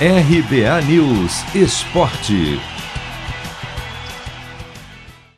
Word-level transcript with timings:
RBA 0.00 0.82
News 0.88 1.54
Esporte. 1.54 2.58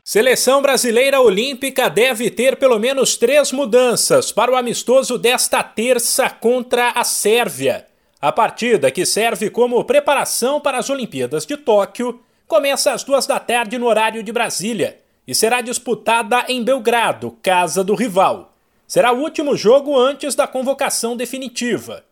Seleção 0.02 0.62
brasileira 0.62 1.20
olímpica 1.20 1.90
deve 1.90 2.30
ter 2.30 2.56
pelo 2.56 2.78
menos 2.78 3.18
três 3.18 3.52
mudanças 3.52 4.32
para 4.32 4.50
o 4.50 4.56
amistoso 4.56 5.18
desta 5.18 5.62
terça 5.62 6.30
contra 6.30 6.88
a 6.92 7.04
Sérvia. 7.04 7.86
A 8.18 8.32
partida, 8.32 8.90
que 8.90 9.04
serve 9.04 9.50
como 9.50 9.84
preparação 9.84 10.58
para 10.58 10.78
as 10.78 10.88
Olimpíadas 10.88 11.44
de 11.44 11.58
Tóquio, 11.58 12.18
começa 12.48 12.94
às 12.94 13.04
duas 13.04 13.26
da 13.26 13.38
tarde 13.38 13.76
no 13.76 13.86
horário 13.86 14.22
de 14.22 14.32
Brasília 14.32 15.00
e 15.28 15.34
será 15.34 15.60
disputada 15.60 16.46
em 16.48 16.64
Belgrado, 16.64 17.36
casa 17.42 17.84
do 17.84 17.94
rival. 17.94 18.54
Será 18.88 19.12
o 19.12 19.18
último 19.18 19.54
jogo 19.54 19.98
antes 19.98 20.34
da 20.34 20.46
convocação 20.46 21.14
definitiva. 21.14 22.06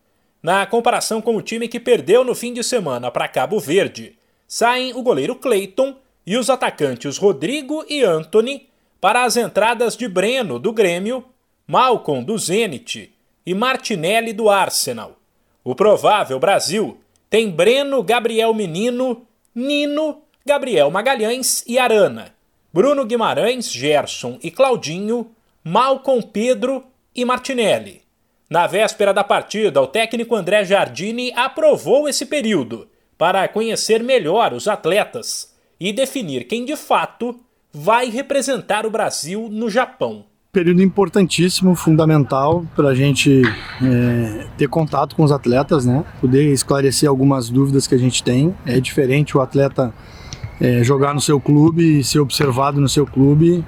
Na 0.45 0.63
comparação 0.67 1.23
com 1.23 1.35
o 1.35 1.41
time 1.41 1.67
que 1.67 1.79
perdeu 1.79 2.23
no 2.23 2.35
fim 2.35 2.53
de 2.53 2.63
semana 2.63 3.09
para 3.09 3.27
Cabo 3.27 3.59
Verde, 3.59 4.15
saem 4.47 4.93
o 4.93 5.01
goleiro 5.01 5.33
Clayton 5.33 5.95
e 6.23 6.37
os 6.37 6.51
atacantes 6.51 7.17
Rodrigo 7.17 7.83
e 7.89 8.03
Anthony 8.03 8.69
para 9.01 9.23
as 9.23 9.37
entradas 9.37 9.97
de 9.97 10.07
Breno, 10.07 10.59
do 10.59 10.71
Grêmio, 10.71 11.25
Malcom, 11.65 12.23
do 12.23 12.37
Zenit 12.37 13.11
e 13.43 13.55
Martinelli, 13.55 14.33
do 14.33 14.47
Arsenal. 14.47 15.17
O 15.63 15.73
provável 15.73 16.37
Brasil 16.37 16.99
tem 17.27 17.49
Breno, 17.49 18.03
Gabriel 18.03 18.53
Menino, 18.53 19.25
Nino, 19.55 20.21
Gabriel 20.45 20.91
Magalhães 20.91 21.63
e 21.65 21.79
Arana, 21.79 22.35
Bruno 22.71 23.03
Guimarães, 23.03 23.71
Gerson 23.71 24.37
e 24.43 24.51
Claudinho, 24.51 25.31
Malcom 25.63 26.21
Pedro 26.21 26.85
e 27.15 27.25
Martinelli. 27.25 28.04
Na 28.49 28.67
véspera 28.67 29.13
da 29.13 29.23
partida, 29.23 29.81
o 29.81 29.87
técnico 29.87 30.35
André 30.35 30.63
Jardini 30.63 31.33
aprovou 31.35 32.07
esse 32.07 32.27
período 32.27 32.87
para 33.17 33.47
conhecer 33.47 34.03
melhor 34.03 34.53
os 34.53 34.67
atletas 34.67 35.53
e 35.79 35.91
definir 35.91 36.45
quem 36.45 36.63
de 36.63 36.75
fato 36.75 37.39
vai 37.73 38.09
representar 38.09 38.85
o 38.85 38.91
Brasil 38.91 39.49
no 39.49 39.69
Japão 39.69 40.25
período 40.55 40.81
importantíssimo, 40.81 41.75
fundamental 41.75 42.65
para 42.77 42.87
a 42.87 42.95
gente 42.95 43.41
é, 43.83 44.47
ter 44.57 44.69
contato 44.69 45.13
com 45.13 45.21
os 45.21 45.29
atletas, 45.29 45.85
né? 45.85 46.05
Poder 46.21 46.49
esclarecer 46.53 47.09
algumas 47.09 47.49
dúvidas 47.49 47.85
que 47.85 47.93
a 47.93 47.97
gente 47.97 48.23
tem. 48.23 48.55
É 48.65 48.79
diferente 48.79 49.35
o 49.35 49.41
atleta 49.41 49.93
é, 50.61 50.81
jogar 50.81 51.13
no 51.13 51.19
seu 51.19 51.41
clube 51.41 51.99
e 51.99 52.03
ser 52.05 52.19
observado 52.19 52.79
no 52.79 52.87
seu 52.87 53.05
clube 53.05 53.65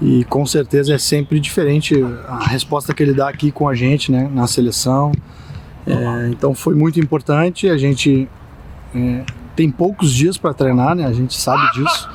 e 0.00 0.24
com 0.24 0.46
certeza 0.46 0.94
é 0.94 0.98
sempre 0.98 1.40
diferente 1.40 1.94
a 2.28 2.46
resposta 2.46 2.94
que 2.94 3.02
ele 3.02 3.12
dá 3.12 3.28
aqui 3.28 3.50
com 3.50 3.68
a 3.68 3.74
gente, 3.74 4.12
né? 4.12 4.30
Na 4.32 4.46
seleção. 4.46 5.12
É, 5.86 6.28
então 6.28 6.54
foi 6.54 6.74
muito 6.74 7.00
importante. 7.00 7.68
A 7.68 7.76
gente 7.76 8.28
é, 8.94 9.24
tem 9.56 9.70
poucos 9.70 10.12
dias 10.12 10.38
para 10.38 10.54
treinar, 10.54 10.94
né? 10.94 11.04
A 11.04 11.12
gente 11.12 11.34
sabe 11.34 11.72
disso. 11.72 12.08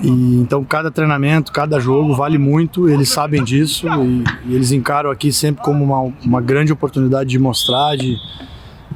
E, 0.00 0.40
então 0.40 0.62
cada 0.62 0.90
treinamento, 0.90 1.50
cada 1.50 1.80
jogo 1.80 2.14
vale 2.14 2.38
muito, 2.38 2.88
eles 2.88 3.08
sabem 3.08 3.42
disso 3.42 3.88
e, 3.88 4.24
e 4.44 4.54
eles 4.54 4.70
encaram 4.70 5.10
aqui 5.10 5.32
sempre 5.32 5.64
como 5.64 5.82
uma, 5.82 6.12
uma 6.22 6.40
grande 6.40 6.72
oportunidade 6.72 7.30
de 7.30 7.38
mostrar, 7.38 7.96
de, 7.96 8.16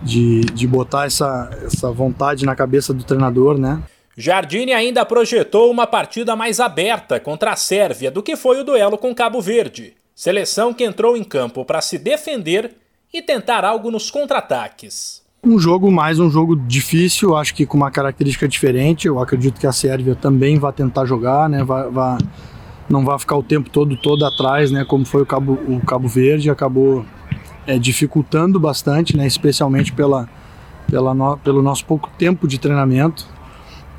de, 0.02 0.42
de 0.42 0.66
botar 0.66 1.06
essa, 1.06 1.50
essa 1.64 1.90
vontade 1.90 2.44
na 2.44 2.54
cabeça 2.54 2.92
do 2.92 3.02
treinador, 3.02 3.58
né? 3.58 3.80
Jardine 4.20 4.72
ainda 4.72 5.04
projetou 5.06 5.70
uma 5.70 5.86
partida 5.86 6.36
mais 6.36 6.60
aberta 6.60 7.18
contra 7.18 7.52
a 7.52 7.56
Sérvia 7.56 8.10
do 8.10 8.22
que 8.22 8.36
foi 8.36 8.60
o 8.60 8.64
duelo 8.64 8.98
com 8.98 9.14
Cabo 9.14 9.40
Verde. 9.40 9.94
Seleção 10.14 10.74
que 10.74 10.84
entrou 10.84 11.16
em 11.16 11.24
campo 11.24 11.64
para 11.64 11.80
se 11.80 11.96
defender 11.96 12.76
e 13.12 13.22
tentar 13.22 13.64
algo 13.64 13.90
nos 13.90 14.10
contra-ataques. 14.10 15.22
Um 15.42 15.58
jogo 15.58 15.90
mais 15.90 16.20
um 16.20 16.28
jogo 16.28 16.54
difícil, 16.54 17.34
acho 17.34 17.54
que 17.54 17.64
com 17.64 17.78
uma 17.78 17.90
característica 17.90 18.46
diferente. 18.46 19.08
Eu 19.08 19.18
acredito 19.18 19.58
que 19.58 19.66
a 19.66 19.72
Sérvia 19.72 20.14
também 20.14 20.58
vai 20.58 20.72
tentar 20.74 21.06
jogar, 21.06 21.48
né? 21.48 21.64
Vai, 21.64 22.18
não 22.90 23.02
vai 23.02 23.18
ficar 23.18 23.36
o 23.36 23.42
tempo 23.42 23.70
todo 23.70 23.96
todo 23.96 24.26
atrás, 24.26 24.70
né? 24.70 24.84
Como 24.84 25.06
foi 25.06 25.22
o 25.22 25.26
Cabo, 25.26 25.54
o 25.66 25.80
Cabo 25.80 26.06
Verde, 26.06 26.50
acabou 26.50 27.06
é, 27.66 27.78
dificultando 27.78 28.60
bastante, 28.60 29.16
né? 29.16 29.26
Especialmente 29.26 29.92
pela, 29.92 30.28
pela 30.90 31.14
no, 31.14 31.38
pelo 31.38 31.62
nosso 31.62 31.86
pouco 31.86 32.10
tempo 32.18 32.46
de 32.46 32.58
treinamento. 32.58 33.26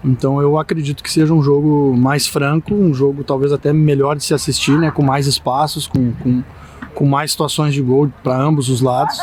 Então 0.03 0.41
eu 0.41 0.57
acredito 0.57 1.03
que 1.03 1.11
seja 1.11 1.33
um 1.33 1.41
jogo 1.41 1.95
mais 1.95 2.27
franco, 2.27 2.73
um 2.73 2.93
jogo 2.93 3.23
talvez 3.23 3.51
até 3.51 3.71
melhor 3.71 4.15
de 4.15 4.23
se 4.23 4.33
assistir, 4.33 4.77
né? 4.77 4.91
Com 4.91 5.03
mais 5.03 5.27
espaços, 5.27 5.87
com, 5.87 6.11
com, 6.13 6.43
com 6.93 7.05
mais 7.05 7.31
situações 7.31 7.73
de 7.73 7.81
gol 7.81 8.11
para 8.23 8.35
ambos 8.35 8.69
os 8.69 8.81
lados 8.81 9.17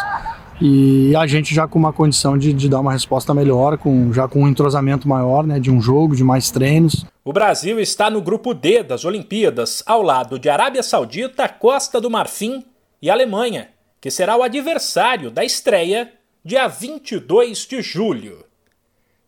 e 0.60 1.14
a 1.14 1.26
gente 1.26 1.54
já 1.54 1.68
com 1.68 1.78
uma 1.78 1.92
condição 1.92 2.36
de, 2.36 2.52
de, 2.52 2.68
dar 2.68 2.80
uma 2.80 2.92
resposta 2.92 3.32
melhor, 3.32 3.78
com, 3.78 4.12
já 4.12 4.26
com 4.26 4.42
um 4.42 4.48
entrosamento 4.48 5.08
maior, 5.08 5.46
né, 5.46 5.60
de 5.60 5.70
um 5.70 5.80
jogo, 5.80 6.16
de 6.16 6.24
mais 6.24 6.50
treinos. 6.50 7.06
O 7.24 7.32
Brasil 7.32 7.78
está 7.78 8.10
no 8.10 8.20
grupo 8.20 8.52
D 8.52 8.82
das 8.82 9.04
Olimpíadas, 9.04 9.82
ao 9.86 10.02
lado 10.02 10.38
de 10.38 10.48
Arábia 10.48 10.82
Saudita, 10.82 11.48
Costa 11.48 12.00
do 12.00 12.10
Marfim 12.10 12.64
e 13.00 13.08
Alemanha, 13.08 13.68
que 14.00 14.10
será 14.10 14.36
o 14.36 14.42
adversário 14.42 15.30
da 15.30 15.44
estreia 15.44 16.12
dia 16.44 16.66
22 16.66 17.66
de 17.66 17.80
julho. 17.80 18.44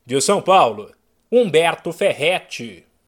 De 0.05 0.21
São 0.21 0.43
Paulo, 0.43 0.91
Humberto 1.33 1.93
Ferretti. 1.93 2.90